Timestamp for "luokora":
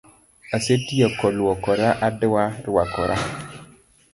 1.37-1.89